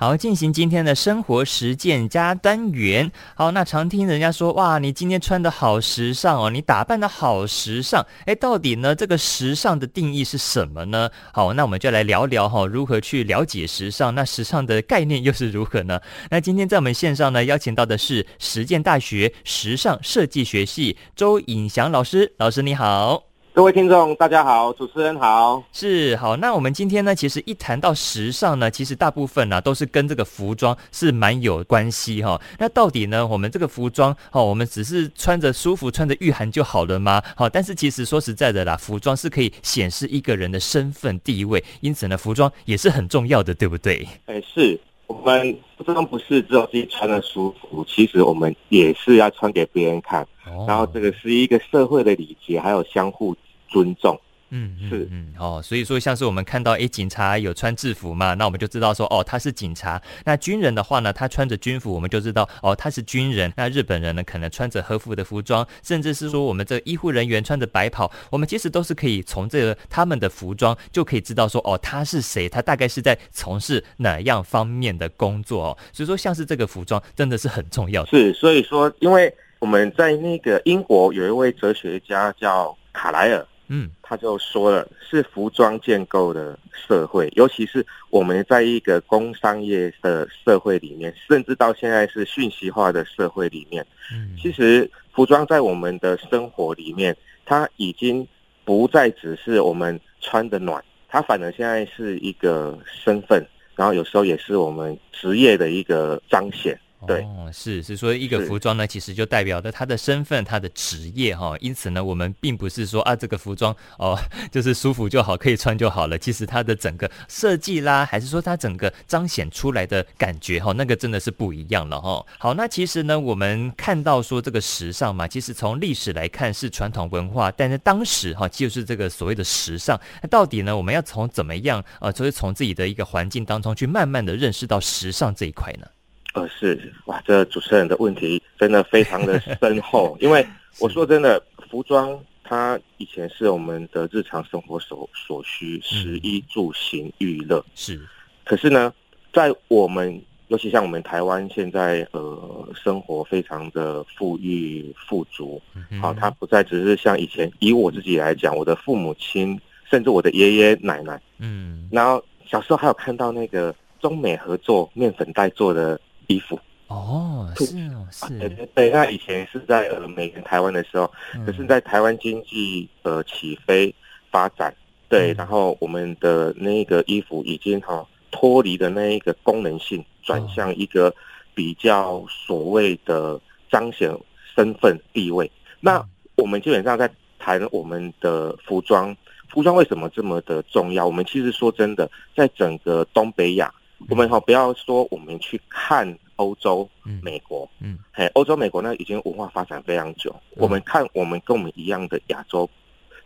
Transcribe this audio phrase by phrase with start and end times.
[0.00, 3.10] 好，进行今天的生活实践加单元。
[3.34, 8.06] 好，那常听人家说，哇，你今天穿得好时尚哦，你打扮得好时尚。
[8.24, 11.10] 哎，到底呢，这个时尚的定义是什么呢？
[11.32, 14.14] 好，那我们就来聊聊哈，如何去了解时尚？
[14.14, 16.00] 那时尚的概念又是如何呢？
[16.30, 22.32] 那今天在我们线上呢，邀请到的是实践大学时尚设计学系周颖祥老师。
[22.38, 23.27] 老师你好。
[23.52, 26.36] 各位听众，大家好，主持人好，是好。
[26.36, 32.40] 那我们今天呢，其实一谈到时尚呢，其实大部分呢、啊、都是跟这个服装是蛮有关系哈、哦。
[32.58, 37.20] 那到底呢，我们这个服装哦，我们只是穿着舒服、穿着御寒就好了吗？
[37.34, 44.06] 好，但是其实说实在的啦，服装是可以显示一个人的身份地位，因此呢，服装也是很重要的，对不对？
[44.26, 44.78] 哎，是
[45.08, 53.36] 我们不光不是只有自己穿的舒服，其实我们也是要穿给别人看，哦、然后这个是一个社会的礼节，还有相互。
[53.70, 54.18] 尊重，
[54.50, 60.00] 嗯，是，嗯，哦，所以说像是我们看到，诶，警察有穿制服嘛，那我们就知道说，哦，他是警察。
[60.24, 63.52] 那军人的话呢，他穿着军服，我们就知道，哦，他是军人。
[63.56, 75.78] 那日本人呢，可能穿着和服的服装，甚至是说我们这医护人员穿着白袍，我们其实都是可以从这个他们的服装就可以知道说，哦，他是谁，他大概是在从事哪样方面的工作哦。
[75.92, 78.04] 所以说，像是这个服装真的是很重要。
[78.06, 83.46] 是，所以说，因为我们在那个英国有一位哲学家叫卡莱尔。
[83.68, 98.26] 嗯，他就说了，是服装建构的社会，尤其是我们在一个工商业的社会里面，甚至到现在是讯息化的社会里面，嗯，其实服装在我们的生活里面，它已经
[98.64, 106.78] 不再只是我们穿的暖，它反而现在是一个身份，然后有时候也是我们职业的一个彰显。
[107.06, 111.54] 对，哦，是是说一个服装呢，其实就代表着他的身份、他的职业哈。
[111.60, 114.18] 因此呢，我们并不是说啊，这个服装哦，
[114.50, 116.18] 就是舒服就好，可以穿就好了。
[116.18, 122.26] 其实它的整个设计啦，还是说它整个彰显出来的感觉哈，那个真的是不一样了哈。
[122.38, 129.98] 好，那其实呢，我们看到说这个时尚嘛，其实从历史来看是传统文化，但是当时哈就是这个所谓的时尚。
[130.20, 135.86] 那到底呢，我们要从怎么样啊，就是从自己的一个环境当中去慢慢的认识到时尚这一块呢？
[136.34, 140.46] 呃，是哇，这、主持人的问题真的非常的深厚， 因为
[140.78, 147.98] 我说真的，服装它以前是我们的日常生活所所需，食衣住行娱乐是。
[148.44, 148.92] 可是呢，
[149.32, 155.60] 在我们尤其像我们台湾现在呃，生活非常的富裕富足，
[156.00, 159.58] 好、嗯，它不再只是像以前，以我自己来讲，我的父母亲
[159.90, 165.98] 甚至我的爷爷奶奶，嗯，然后小时候还有看到那个中美合作面粉袋做的。
[166.28, 173.94] 衣服哦，是哦，是，对对对，那以前是在呃美元台湾的时候，嗯、可是在台湾经济呃起飞
[174.30, 174.74] 发展，
[175.08, 181.14] 对，嗯、然后我们的那个衣服已经哈脱离的那一个功能性，转向一个
[181.54, 183.38] 比较所谓的
[183.70, 184.10] 彰显
[184.54, 185.44] 身份地位。
[185.46, 189.14] 嗯、那我们基本上在谈我们的服装，
[189.50, 191.04] 服装为什么这么的重要？
[191.04, 193.72] 我们其实说真的，在整个东北亚。
[194.08, 196.88] 我们哈不要说我们去看欧洲、
[197.20, 200.34] 美国，嗯，嘿，欧洲、美国那已经文化发展非常久。
[200.50, 202.68] 我们看我们跟我们一样的亚洲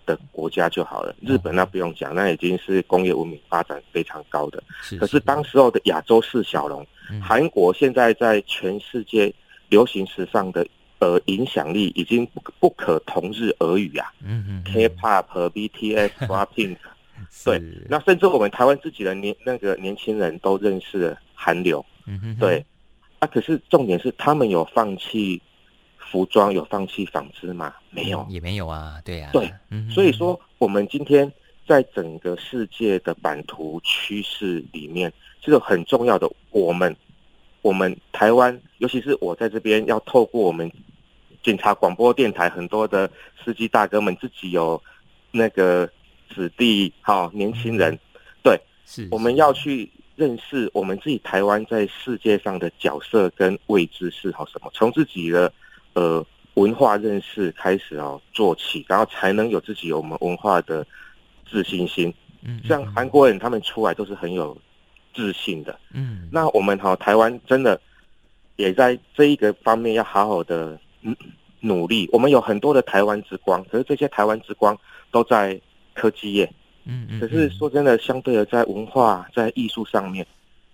[0.06, 1.14] 的国家就好了。
[1.20, 4.62] 日本那不用讲，那已经是工业文明发展非常高的。
[4.98, 6.86] 可是当时候的亚洲四小龙，
[7.20, 9.32] 韩国现在在全世界
[9.68, 10.66] 流行时尚的
[11.00, 14.10] 呃影响力已经不不可同日而语啊。
[14.24, 16.78] 嗯嗯，K-pop 和 BTS、BLACKPINK。
[17.44, 22.64] 对，那甚至我们台湾自己的年那个年轻人都认识了韩流，嗯哼，对，
[23.20, 25.40] 啊，可是重点是他们有放弃
[25.98, 27.74] 服装，有放弃纺织吗？
[27.90, 29.50] 没有，也没有啊，对呀，对，
[29.90, 31.30] 所以说我们今天
[31.66, 36.94] 在整个世界的版图趋势里面，这个很重要的，我们
[37.62, 40.70] 我们台湾，尤其是我在这边要透过我们
[41.42, 43.10] 警察广播电台很多的
[43.42, 44.82] 司机大哥们自己有
[45.30, 45.88] 那个。
[46.34, 47.98] 子弟好，年轻人，
[48.42, 55.52] 对，是我们要去认识我们自己台湾在世界上的角色跟位置是好什么，从自己的
[55.94, 56.24] 呃
[56.54, 60.86] 文化认识开始哦做起，然后才能有自己有我们文化的
[61.50, 62.12] 自信心。
[62.42, 64.56] 嗯，像韩国人他们出来都是很有
[65.14, 65.78] 自信的。
[65.92, 67.80] 嗯，那我们好台湾真的
[68.56, 70.78] 也在这一个方面要好好的
[71.60, 72.08] 努力。
[72.12, 74.76] 我们有很多的台湾之光，可是这些台湾之光
[75.10, 75.60] 都在。
[75.94, 76.50] 科技业，
[76.84, 80.26] 嗯嗯，可是说真的，相对的在文化、在艺术上面，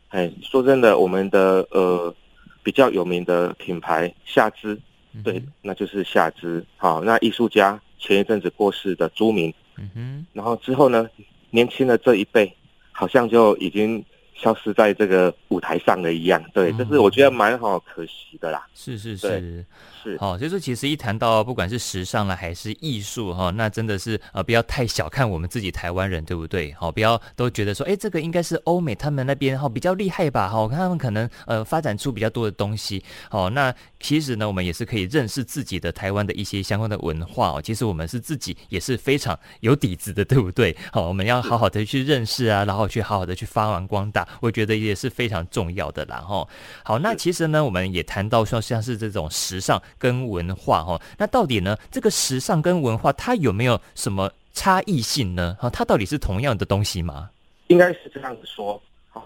[0.09, 2.15] 哎，说真的，我们的呃
[2.63, 4.79] 比较有名的品牌夏姿，
[5.25, 6.65] 对，那就是夏姿。
[6.77, 11.09] 好，那艺术家前一阵子过世的朱明，嗯哼，然后之后呢，
[11.51, 12.53] 年轻的这一辈
[12.93, 14.05] 好像就已经
[14.39, 18.67] 消失在这个舞台上的一样，对，这是我觉得蛮好可惜的啦。
[18.75, 19.65] 是是是。
[20.01, 26.73] 是，好，所以说其实一谈到不管是时尚了还是艺术哈，那真的是呃不要太小看我们自己台湾人，对不对？
[26.75, 30.49] 好，不要都觉得说，哎，这个应该是欧美他们那边哈比较厉害吧？
[30.49, 33.03] 哈，我看他们可能呃发展出比较多的东西。
[33.29, 37.61] 好，那其实呢，我们也是可以认识自己的台湾的一些相关的文化哦。
[37.61, 40.75] 其实我们是自己也是非常有底子的，对不对？
[40.93, 46.17] 好，我们要好好的去认识啊，然后去好好的去发扬光大，我觉得也是非常重要的啦。
[46.17, 46.47] 哈，
[46.85, 49.81] 好，那其实呢，我们也谈到说像是这种时尚。
[49.99, 51.77] 跟文化哈，那到底呢？
[51.91, 55.57] 这个时尚跟文化，它有没有什么差异性呢？
[55.61, 57.31] 哈，它到底是同样的东西吗？
[57.67, 58.81] 应该是这样子说，
[59.11, 59.23] 哈，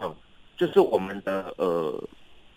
[0.56, 2.02] 就是我们的呃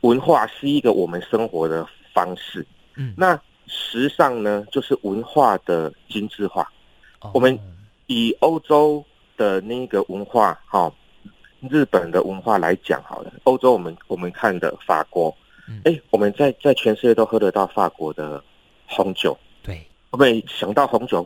[0.01, 2.65] 文化是一个我们生活的方式，
[2.95, 6.69] 嗯，那时尚呢，就是文化的精致化。
[7.21, 7.57] 哦、我们
[8.07, 9.03] 以欧洲
[9.37, 10.91] 的那个文化，哈，
[11.69, 15.35] 日本的文化来讲好了，欧洲我们我们看的法国。
[15.83, 18.43] 哎、欸，我们在在全世界都喝得到法国的
[18.85, 19.35] 红酒。
[19.63, 21.25] 对，我们想到红酒，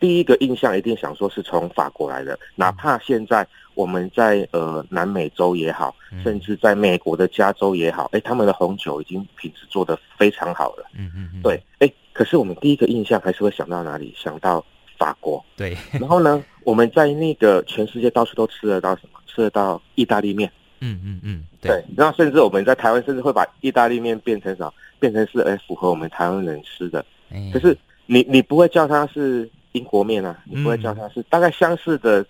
[0.00, 2.38] 第一个印象一定想说是从法国来的。
[2.54, 5.94] 哪怕现在我们在呃南美洲也好，
[6.24, 10.86] 甚至在美国的加州也好，哎、欸，他们的红酒已经品质做得非常好了。
[10.94, 11.42] 嗯嗯嗯。
[11.42, 14.14] 对，哎、欸，可是我们第一个印象还是会想到哪里？
[14.16, 14.64] 想到
[14.96, 15.44] 法国。
[15.58, 15.76] 对。
[15.92, 19.17] 然后呢，我们在那个全世界到处都吃得到什么？
[19.38, 20.50] 吃得到意大利面。
[20.80, 24.72] 嗯嗯嗯，对，然后甚至我们在台湾，甚至会把意大利面变成什么？
[25.00, 27.04] 变成是哎符合我们台湾人吃的。
[27.30, 27.76] 哎，可是
[28.06, 32.24] 你你不会叫它是英国面啊，你不会叫它是大概相似的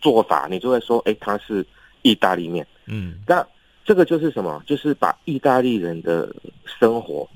[0.00, 1.66] 做法，你就会说哎它是
[2.02, 2.66] 意大利面。
[2.86, 3.46] 嗯，那
[3.84, 4.62] 这个就是什么？
[4.66, 6.34] 就是把意大利人的
[6.64, 7.28] 生活，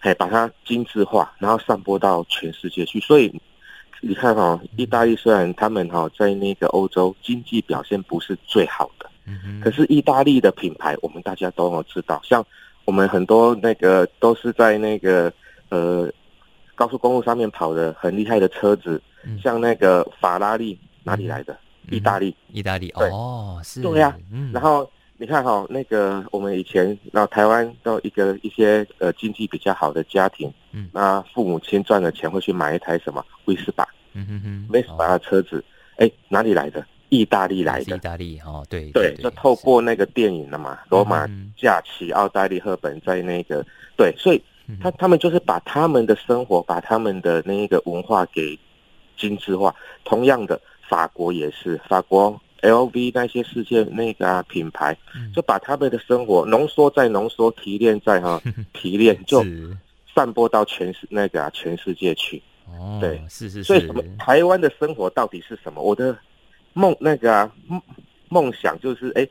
[0.00, 2.98] 哎把它精致化，然后散播到全世界去。
[3.00, 3.32] 所以
[4.00, 9.10] 你看哈，意大利虽然他们哈在那个欧洲经济表现不是最好的。
[9.60, 12.44] 可是意大利的品牌，我们大家都有知道，像
[12.84, 15.32] 我们很多那个都是在那个
[15.68, 16.08] 呃
[16.76, 19.02] 高速公路上面跑的很厉害的车子，
[19.42, 21.58] 像那个法拉利哪里来的？
[21.90, 24.16] 意大利，意大利哦，是，对呀。
[24.52, 24.88] 然后
[25.18, 35.64] 你看哈，那个我们以前那台湾都一个一些呃经济比较好的家庭，嗯，那父母亲赚了钱会去买一台什么威斯巴，嗯哼哼，威斯巴的车子，
[35.96, 36.84] 哎，哪里来的？
[37.08, 41.24] 意大利来的，意大利哦，对对，对，就透过那个电影了嘛，罗马
[41.56, 43.64] 假期、奥黛丽赫本在那个
[43.96, 44.42] 对，所以
[44.82, 48.58] 他他们就是把他们的生活，把他们的那个文化给
[49.16, 49.72] 精致化。
[50.04, 54.96] 同样的，法国也是，法国 LV 那些世界那个、啊、品牌，
[55.34, 58.40] 就把他们的生活浓缩再浓缩，提炼再哈
[58.74, 59.44] 提炼，就
[60.14, 62.42] 散播到全世那个、啊、全世界去。
[62.66, 63.64] 哦，对，是是是。
[63.64, 64.02] 所以什么？
[64.18, 65.80] 台湾的生活到底是什么？
[65.82, 66.16] 我的。
[66.78, 67.80] 梦那个啊，梦
[68.28, 69.26] 梦想就是哎，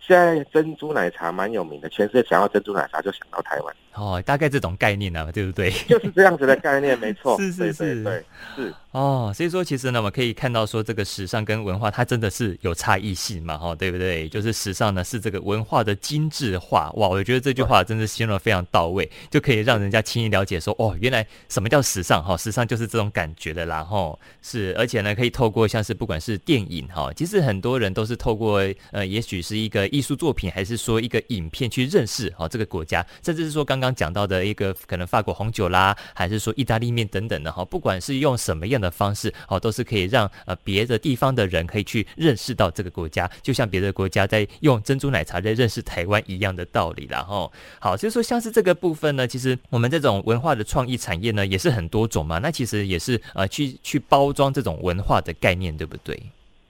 [0.00, 3.76] 现在珍珠奶茶蛮有名的，全世界想要珍珠奶茶就想到台湾。
[3.96, 5.70] 哦，大概这种概念呢，对不对？
[5.88, 7.36] 就是这样子的概念，没错。
[7.40, 8.24] 是是是，对，对，
[8.56, 8.74] 对，是。
[8.92, 14.26] 哦，所以说其实呢，我们可以看到说，这个时尚跟文化它真的是有差异性嘛，哈，对不对？
[14.28, 22.36] 就是时尚呢是这个文化的精致化，哇，我觉得这句话真的形容的非常到位，就可以让人家轻易了解说，哦，原来什么叫时尚哈？
[22.36, 33.85] 时尚就是这种感觉的啦，哈，是，而且呢，可以透过像是不管是电影哈，其实很多人都是透过呃，也许是一个艺术作品，还是说一个影片去认识哈这个国家，甚至是说刚刚。
[33.86, 47.48] 刚讲到的一个可能法国红酒啦，还是说意大利面等等的哈，不管是用什么样的方式哦，都是可以让呃别的地方的人可以去认识到这个国家，就像别的国家在用珍珠奶茶在认识台湾一样的道理啦哈。
[47.78, 52.38] 好，所以说像是这个部分呢，其实我们这种文化的创意产业呢，也是很多种嘛。
[52.38, 56.20] 那其实也是呃去去包装这种文化的概念，对不对？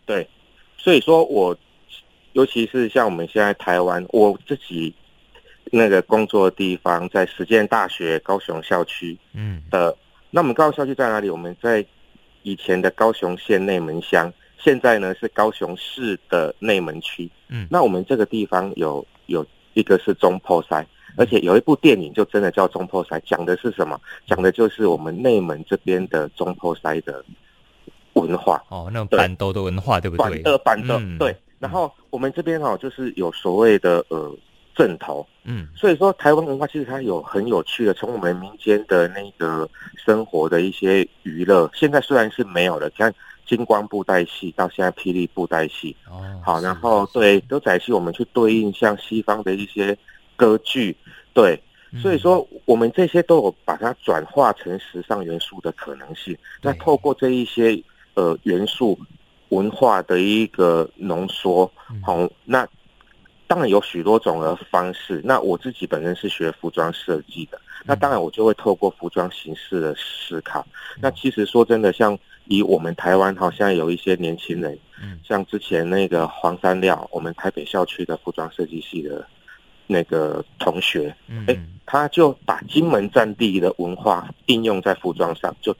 [0.05, 0.29] 对，
[0.77, 1.57] 所以说我
[2.35, 4.95] 尤其是像我们现在台湾，我自己。
[5.73, 9.97] 那个工作的地方在实践大学高雄校区，嗯的，
[10.31, 11.29] 那我们高雄校区在哪里？
[11.29, 11.85] 我们在
[12.43, 19.45] 以前的高雄县内门乡，现在呢是高雄市的内门区，嗯，那我们这个地方有有
[19.75, 24.01] 一个是中破塞，而且有一部电影就真的叫中破塞，讲的是什么？
[24.25, 27.25] 讲的就是我们内门这边的中破塞的
[28.13, 30.43] 文化哦，那种板豆的文化对不对？
[30.45, 34.33] 呃，板豆对，然后我们这边哦，就是有所谓的呃。
[34.77, 39.67] 阵头，嗯，所以说台湾文化其实它有很有趣的，从我们民间的那个
[39.97, 43.11] 生活的一些娱乐，现在虽然是没有了，像
[43.47, 49.97] 金光布袋戏到现在霹雳布袋戏，哦，好，然后对歌仔戏，我们去对应像西方的一些
[50.37, 50.95] 歌剧，
[51.33, 51.59] 对，
[52.03, 56.37] 所以说我们这些都有把它转化成时尚元素的可能性。
[56.61, 58.99] 那透过这一些呃元素
[59.49, 62.69] 文化的一个浓缩，好，那。
[63.49, 65.21] 当然有许多种的方式。
[65.25, 70.67] 那我自己本身是学服装设计的，那当然我就会透过服装形式的思考。
[71.01, 74.79] 那其实说真的，像以我们台湾好像有一些年轻人，
[75.23, 79.27] 像之前那个黄山料，我们台北校区的服装设计系的
[79.87, 81.15] 那个同学，
[81.47, 85.75] 哎，他就把金门战地的文化应用在服装上，就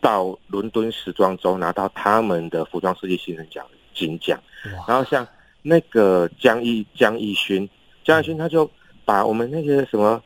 [0.00, 3.64] 到伦敦时装周拿到他们的服装设计新人奖
[3.94, 4.38] 金奖，
[4.86, 5.26] 然后像。
[5.62, 7.68] 那个江一江一勋，
[8.02, 8.70] 江一勋他就
[9.04, 10.22] 把我们那个什么，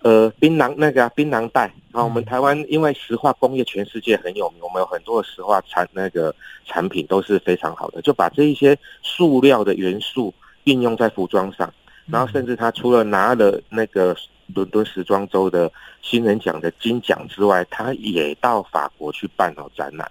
[0.00, 6.34] 呃，槟榔那个啊，槟榔袋啊，我们台湾因为石化工业全世界很有名，我们有很多的石化产那个
[6.64, 10.34] 产品都是非常好的，就把这一些塑料的元素
[10.64, 11.72] 应用在服装上，
[12.06, 14.16] 然后甚至他除了拿了那个
[14.52, 15.70] 伦敦时装周的
[16.00, 20.10] 新人奖的金奖之外，他也到法国去办了展览，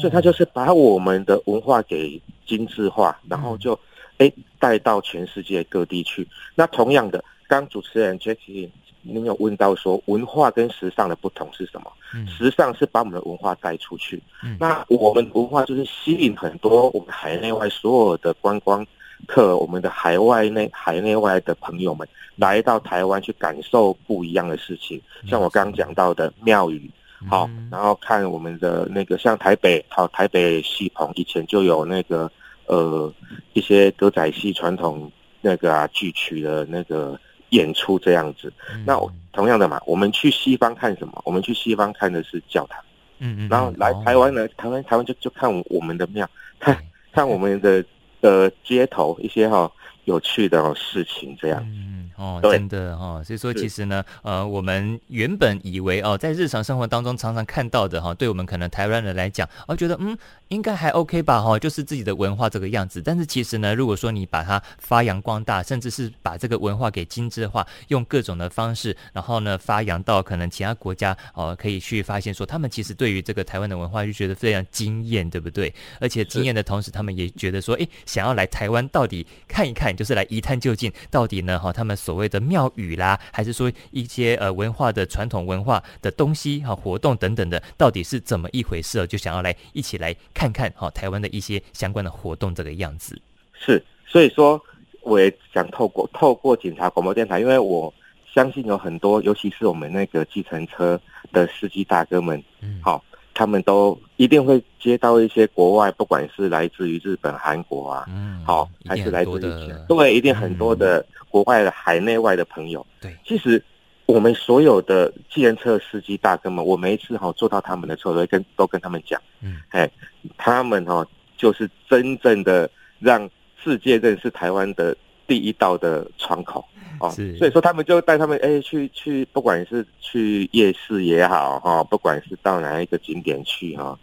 [0.00, 3.78] 所以他就是把我们的文化给精致化，然后就。
[4.20, 6.28] 哎，带到全世界各地去。
[6.54, 8.68] 那同样的，刚主持人 Jackie，
[9.00, 11.90] 您有问到说文化跟时尚的不同是什么？
[12.14, 14.22] 嗯，时尚是把我们的文化带出去。
[14.44, 18.86] 嗯，那我们文化就是吸引很多我们海内外所有的观光
[19.26, 25.00] 客，我们的海外内海内外的朋友们来到台湾去感受不一样的事情。
[25.26, 26.90] 像我刚刚讲到的庙宇，
[27.26, 32.30] 好，然后看我们的那个像台北，好，台北戏棚以前就有那个。
[32.70, 33.12] 呃，
[33.52, 35.10] 一些歌仔戏传统
[35.40, 38.96] 那个啊剧曲的那个演出这样子，嗯、那
[39.32, 41.20] 同样的嘛，我们去西方看什么？
[41.24, 42.80] 我们去西方看的是教堂，
[43.18, 46.28] 嗯嗯，然后来台湾呢，台湾台湾就就看我们的庙，
[46.60, 46.78] 看
[47.12, 47.84] 看我们的
[48.20, 49.72] 呃街头一些哈、哦、
[50.04, 51.62] 有趣的事情这样。
[51.66, 60.14] 嗯哦，真的哦，所以说其实呢，呃，我们原本以为哦，在日常生活当中常常看到的哈，对我们可能台湾人来讲，哦，觉得嗯，
[60.48, 63.00] 应该还 OK 吧，哈，就是自己的文化这个样子。
[63.00, 75.72] 但是其实呢，如果说你把它发扬光大，甚至是把这个文化给精致化，用各种的方式，然后呢，发扬到可能其他国家哦，可以去发现说，他们其实对于这个台湾的文化就觉得非常惊艳，对不对？
[75.98, 89.06] 而且惊艳的同时，他们也觉得说，哎，想要来台湾到底看一看，就是来一探究竟，到底呢，哈，他们所谓的庙宇啦，还是说一些呃文化的传统文化的东西哈、活动等等的，到底是怎么一回事？
[89.06, 93.20] 就想要来一起来看看哈，台湾的一些相关的活动这个样子。
[93.52, 94.60] 是，所以说
[95.02, 97.92] 我也想透过透过警察广播电台，因为我
[98.32, 101.00] 相信有很多，尤其是我们那个计程车
[101.32, 103.02] 的司机大哥们，嗯，好。
[103.40, 112.86] 他们都一定会接到一些国外，不管是来自于日本、韩国啊，嗯，好，还是来自于对，一定很多的国外的海内外的朋友。
[113.00, 113.64] 对，其实
[114.04, 119.90] 我们所有的计程车司机大哥们，我每一次哈坐到他们的车，都会跟都跟他们讲，嗯，哎，
[120.36, 121.02] 他们哈
[121.38, 122.68] 就是真正的
[122.98, 123.26] 让
[123.64, 124.94] 世界认识台湾的
[125.30, 126.64] 第一道的窗口。
[126.98, 127.08] 哦，
[127.38, 133.96] 所以说他们就带他们哎、欸、去去，不管是去夜市也好哈，不管是到哪一个景点去哈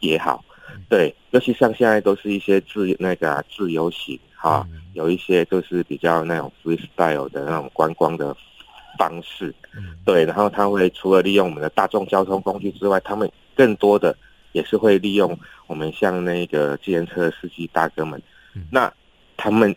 [0.00, 0.44] 也好，
[0.88, 8.36] 对，尤其像现在都是一些自那个、啊、自由行哈，有一些就是比较那种 freestyle 的那种观光的
[8.98, 9.52] 方式，
[10.04, 14.16] 对，然后他会除了利用我们的大众交通工具之外，他们更多的
[14.52, 15.36] 也是会利用
[15.66, 18.22] 我们像那个计程车司机大哥们，
[18.70, 18.92] 那
[19.36, 19.74] 他们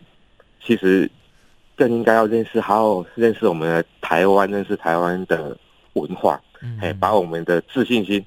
[0.62, 1.10] 其实。
[1.76, 5.56] 更应该要认识，好好认识我们的台湾，认识台湾的
[5.92, 6.34] 文化，
[6.80, 8.20] 哎、嗯，把我们的自信心，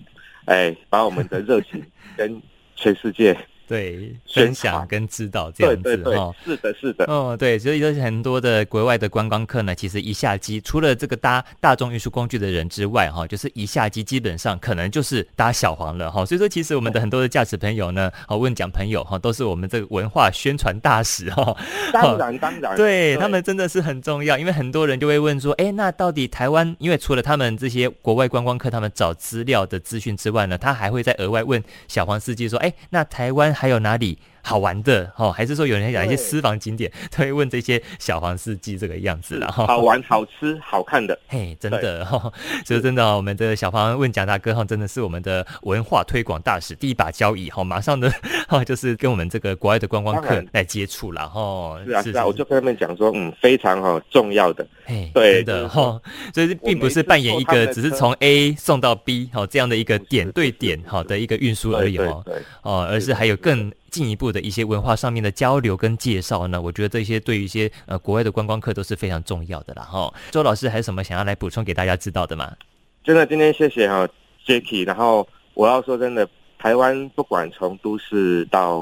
[0.45, 1.83] 哎，把我们的热情
[2.15, 2.41] 跟
[2.77, 3.37] 全世界。
[3.71, 16.25] 对，分享跟指导这样子哈，是的，是的，哦，对，所以就是很多的国外的观光客呢，其实一下机，除了这个搭大众运输工具的人之外，哈，就是一下机基本上可能就是搭小黄了哈。
[16.25, 21.55] 所以说，其实我们的很多的驾驶朋友呢，好问讲朋友哈，都是我们这个文化宣传大使哈。
[21.93, 33.55] 当然，当然，对，对他们真的是很重要，因为很多人就会问说，哎，那到底台湾，因为除了他们这些国外观光客他们找资料的资讯之外呢，他还会再额外问小黄司机说，哎，那台湾。
[33.61, 35.31] 还有哪里好玩的哦？
[35.31, 42.31] 还是说有人讲一些私房景点， 他会问这些小黄司机这个样子，然后好玩、好吃、好看的，嘿，真的哈，
[42.65, 48.11] 所以真的，我们的小黄问蒋大哥哈，真的是我们的文化推广大使，第一把交椅哈，马上的
[48.47, 51.79] 哈，就是跟我们这个国外的观光客来接触了哈。
[51.85, 56.01] 是啊，是啊，我就跟他们讲说，嗯，非常哈重要的，嘿，对的哈，
[56.33, 62.23] 所以并不是扮演一个只是从 A 送到 B 哈这样的一个点对点好的一个运输而已哦，
[62.63, 63.71] 哦，而是还有更。
[63.91, 70.11] 更进一步的一些文化上面的交流跟介绍呢，我觉得这些对于一些呃国外的观光客都是非常重要的啦哈。
[70.31, 72.55] 周老师还有什么想要来补充给大家知道的吗？
[73.03, 74.07] 真的，今天谢谢哈
[74.45, 78.81] Jacky，然后我要说真的，台湾不管从都市到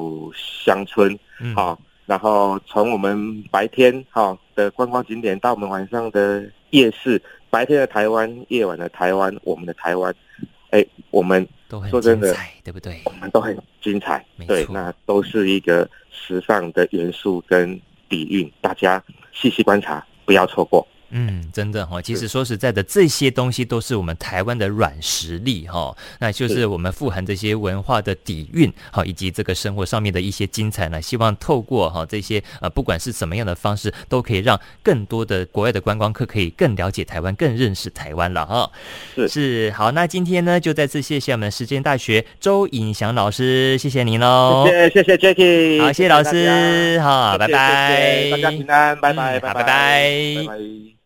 [0.63, 1.17] 乡村，
[1.55, 1.85] 好、嗯。
[2.05, 10.13] 然后从我们白天哈的观光景点到我们晚上的夜市，白天的台湾，夜晚的台湾，我们的台湾，
[10.71, 13.01] 哎，我们都很精彩，对不对？
[13.05, 20.87] 我们都很精彩，对，那都是一个时尚的元素跟底蕴，大家细细观察，不要错过。
[21.11, 31.01] 嗯，真的哈，其实说实在的，这些东西都是我们台湾的软实力哈，那就是我们富含这些文化的底蕴，好，以及这个生活上面的一些精彩呢。
[31.01, 38.71] 希望透过哈这些呃，不管是什么样的方式，都可以让更多的国外的观光客可以更了解台湾，更认识台湾了哈。
[39.15, 44.65] 是是，好，那今天呢，就再次谢谢我们实践大学周颖祥老师，谢谢您喽。
[44.67, 50.98] 谢谢谢谢 Jacky，好，谢谢老师，好，拜拜，大家平安，拜拜，好，拜拜，拜拜。